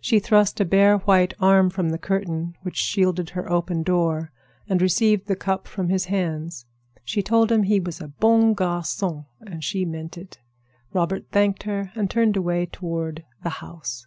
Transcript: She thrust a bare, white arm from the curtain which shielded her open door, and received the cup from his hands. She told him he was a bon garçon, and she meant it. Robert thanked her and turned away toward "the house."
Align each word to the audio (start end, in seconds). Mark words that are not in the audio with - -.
She 0.00 0.20
thrust 0.20 0.60
a 0.60 0.64
bare, 0.64 0.98
white 0.98 1.34
arm 1.40 1.68
from 1.68 1.88
the 1.90 1.98
curtain 1.98 2.54
which 2.62 2.76
shielded 2.76 3.30
her 3.30 3.50
open 3.50 3.82
door, 3.82 4.30
and 4.68 4.80
received 4.80 5.26
the 5.26 5.34
cup 5.34 5.66
from 5.66 5.88
his 5.88 6.04
hands. 6.04 6.64
She 7.02 7.24
told 7.24 7.50
him 7.50 7.64
he 7.64 7.80
was 7.80 8.00
a 8.00 8.06
bon 8.06 8.54
garçon, 8.54 9.26
and 9.40 9.64
she 9.64 9.84
meant 9.84 10.16
it. 10.16 10.38
Robert 10.92 11.26
thanked 11.32 11.64
her 11.64 11.90
and 11.96 12.08
turned 12.08 12.36
away 12.36 12.66
toward 12.66 13.24
"the 13.42 13.50
house." 13.58 14.06